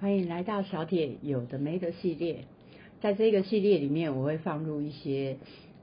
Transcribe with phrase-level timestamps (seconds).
[0.00, 2.44] 欢迎来到小铁有的没的系列。
[3.02, 5.36] 在这个系列里面，我会放入一些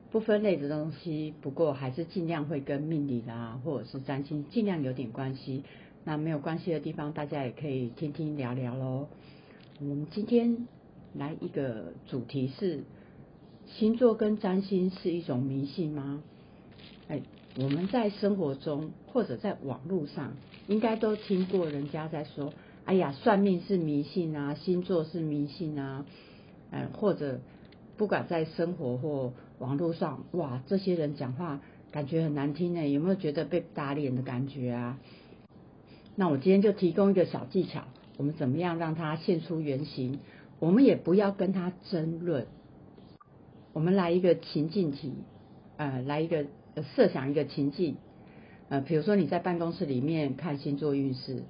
[0.09, 5.61] 不分类的东西，不过还是尽量会跟命理啦，或者是占星尽量有点关系。
[6.03, 9.07] 那没有关系的地方，大家也可以听听聊聊喽。
[9.79, 10.65] 我们今天
[11.13, 12.85] 来一个主题是：
[13.67, 16.23] 星座跟占星是一种迷信吗？
[17.07, 17.21] 哎，
[17.59, 20.33] 我们在生活中或者在网络上，
[20.67, 22.51] 应该都听过人家在说。
[22.87, 26.05] 哎呀，算命是迷信啊，星座是迷信啊，
[26.71, 27.41] 嗯，或者
[27.97, 31.59] 不管在生活或网络上，哇，这些人讲话
[31.91, 34.99] 感觉很难听呢，有没有觉得被打脸的感觉啊？
[36.15, 37.83] 那我今天就提供一个小技巧，
[38.15, 40.19] 我们怎么样让它现出原形？
[40.59, 42.47] 我们也不要跟他争论，
[43.73, 45.11] 我们来一个情境题，
[45.75, 46.45] 呃，来一个
[46.95, 47.97] 设想一个情境，
[48.69, 51.43] 呃，比如说你在办公室里面看星座运势。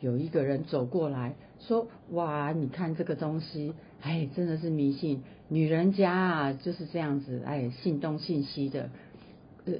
[0.00, 5.22] 有一个人走过来说：“哇，你看这个东西，哎，真的是迷信。
[5.48, 8.88] 女人家啊就是这样子，哎，信东信西的，
[9.66, 9.74] 呃，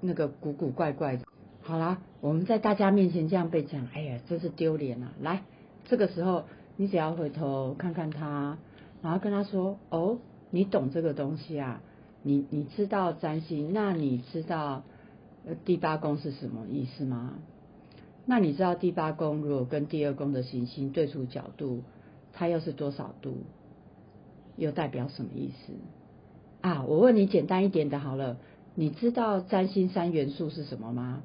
[0.00, 1.24] 那个古古怪怪的。
[1.62, 5.12] 好啦，我们在大家面前这样被讲，哎呀，真是丢脸啊！
[5.20, 5.42] 来，
[5.86, 6.44] 这个时候
[6.76, 8.58] 你只要回头看看他，
[9.00, 10.18] 然后跟他说：哦，
[10.50, 11.80] 你懂这个东西啊？
[12.22, 13.72] 你你知道占星？
[13.72, 14.82] 那你知道
[15.46, 17.34] 呃第八宫是什么意思吗？”
[18.24, 21.82] 那你知道第八宫如果跟第二宫的行星对出角度，
[22.32, 23.38] 它又是多少度？
[24.56, 25.72] 又代表什么意思？
[26.60, 28.38] 啊，我问你简单一点的好了，
[28.76, 31.22] 你知道占星三元素是什么吗？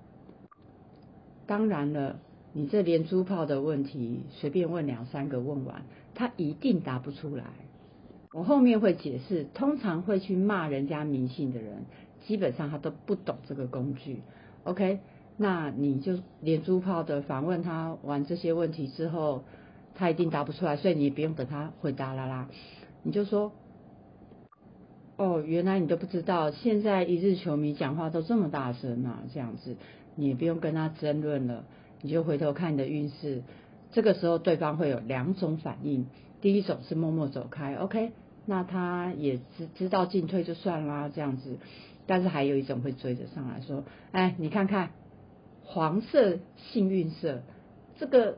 [1.45, 2.19] 当然了，
[2.53, 5.83] 你这连珠炮的问题，随便问两三个问完，
[6.15, 7.45] 他一定答不出来。
[8.33, 11.85] 我后面会解释，通常会去骂人家迷信的人，
[12.25, 14.21] 基本上他都不懂这个工具。
[14.63, 14.99] OK。
[15.39, 19.43] 那你就连珠炮的反问他完这些问题之后，
[19.93, 22.49] 他一定答不出来，所以你也不用等他回答了啦。
[23.03, 23.51] 你就说，
[25.15, 29.77] 哦，原来你都不知道，现在一日球迷讲话都这么大声啊，这样子，
[30.15, 31.65] 你也不用跟他争论了，
[32.01, 33.43] 你就回头看你的运势。
[33.91, 36.07] 这个时候对方会有两种反应，
[36.41, 38.11] 第一种是默默走开，OK，
[38.47, 41.57] 那他也知知道进退就算啦，这样子。
[42.07, 44.89] 但是还有一种会追着上来说，哎，你看看。
[45.67, 47.41] 黄色幸运色，
[47.99, 48.37] 这个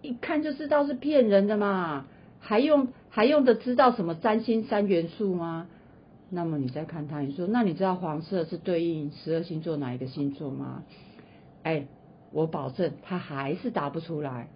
[0.00, 2.06] 一看就知道是骗人的嘛，
[2.38, 5.66] 还用还用的知道什么占星三元素吗？
[6.30, 10.84] 那么你再看他，你说那你知道黄色是对应十二星座哪一个星座吗？
[11.64, 11.86] 哎，
[12.32, 14.48] 我保证他还是答不出来。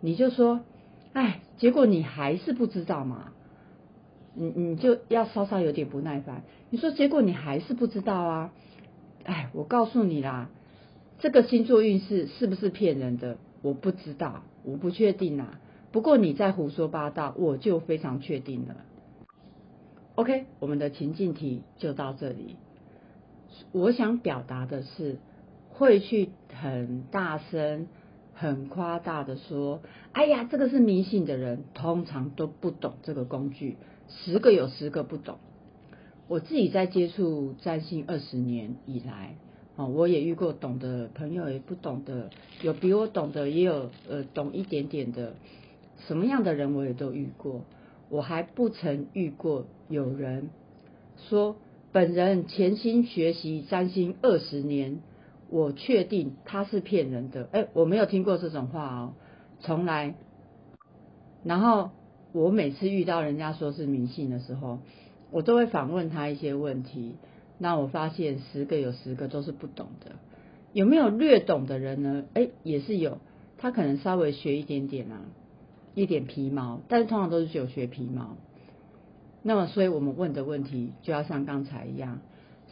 [0.00, 0.60] 你就说，
[1.14, 3.32] 哎，结果你还是不知道嘛？
[4.34, 6.42] 你你就要稍稍有点不耐烦。
[6.68, 8.52] 你说结果你还是不知道啊？
[9.24, 10.50] 哎，我告诉你啦。
[11.24, 13.38] 这个星座运势是不是骗人的？
[13.62, 15.58] 我不知道，我不确定啊。
[15.90, 18.76] 不过你在胡说八道，我就非常确定了。
[20.16, 22.56] OK，我们的情境题就到这里。
[23.72, 25.16] 我想表达的是，
[25.70, 27.86] 会去很大声、
[28.34, 29.80] 很夸大的说
[30.12, 33.78] ：“哎呀，这个是迷信的人，通常都不懂这个工具，
[34.10, 35.38] 十个有十个不懂。”
[36.28, 39.36] 我自己在接触占星二十年以来。
[39.76, 42.30] 哦，我也遇过懂的朋友，也不懂的，
[42.62, 45.34] 有比我懂的，也有呃懂一点点的，
[46.06, 47.64] 什么样的人我也都遇过。
[48.08, 50.50] 我还不曾遇过有人
[51.28, 51.56] 说
[51.90, 55.00] 本人潜心学习占星二十年，
[55.50, 57.48] 我确定他是骗人的。
[57.50, 59.12] 哎，我没有听过这种话哦，
[59.58, 60.14] 从来。
[61.42, 61.90] 然后
[62.32, 64.78] 我每次遇到人家说是迷信的时候，
[65.32, 67.16] 我都会反问他一些问题。
[67.58, 70.16] 那我发现十个有十个都是不懂的，
[70.72, 72.24] 有没有略懂的人呢？
[72.34, 73.18] 哎，也是有，
[73.58, 75.20] 他可能稍微学一点点啊，
[75.94, 78.36] 一点皮毛，但是通常都是只有学皮毛。
[79.42, 82.18] 那么，所以我们问的问题就要像刚才一样，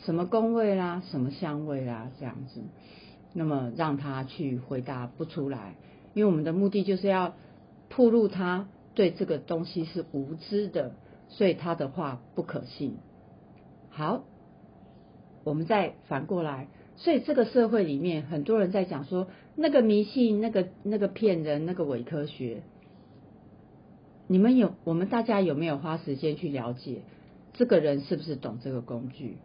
[0.05, 2.61] 什么宫位啦，什么相位啦，这样子，
[3.33, 5.77] 那么让他去回答不出来，
[6.13, 7.35] 因为我们的目的就是要
[7.89, 10.95] 铺露他对这个东西是无知的，
[11.29, 12.97] 所以他的话不可信。
[13.89, 14.25] 好。
[15.45, 22.63] 我们再反过来，所以这个社会里面很多人在讲说那个迷信、那个那个骗人、那个伪科学。
[24.29, 27.03] 你们有我们大家有没有花时间去了解
[27.53, 29.37] 这个人是不是懂这个工具？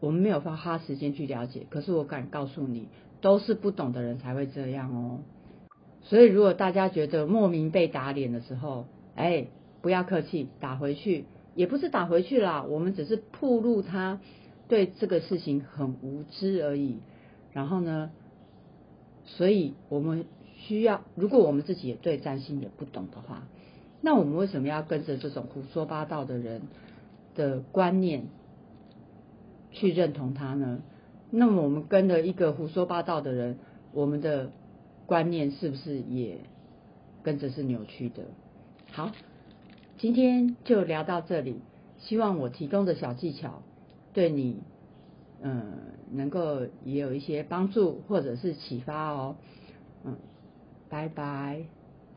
[0.00, 2.88] 我们没有花花时间去了解，可是我敢告诉你，
[3.20, 5.20] 都是不懂的人才会这样哦。
[6.02, 9.46] 所以如果大家觉得莫名被打脸的时候，哎，
[9.80, 14.20] 不要客气，打回去也不是打回去啦，我们只是铺路他。
[14.72, 16.96] 对这个事情很无知而已，
[17.52, 18.10] 然后呢，
[19.26, 20.24] 所以我们
[20.56, 23.46] 需要，如果我们自己也对占星也不懂的话，
[24.00, 26.62] 那我们为什么要跟着这种胡说八道的人
[27.34, 28.28] 的观念
[29.72, 30.80] 去认同他呢？
[31.30, 33.58] 那么我们跟着一个胡说八道的人，
[33.92, 34.52] 我们的
[35.04, 36.38] 观念是不是也
[37.22, 38.22] 跟着是扭曲的？
[38.90, 39.12] 好，
[39.98, 41.60] 今天就聊到这里，
[41.98, 43.60] 希望我提供的小技巧
[44.12, 44.62] 对你，
[45.42, 45.62] 嗯，
[46.12, 49.36] 能够也有一些帮助或者是启发哦。
[50.04, 50.16] 嗯，
[50.88, 51.64] 拜拜。